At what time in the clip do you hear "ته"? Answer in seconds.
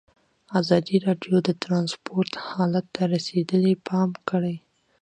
2.95-3.03